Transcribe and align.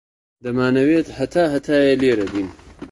دەمانەوێت 0.43 1.07
هەتا 1.17 1.43
هەتایە 1.53 1.93
لێرە 2.01 2.25
بین. 2.31 2.49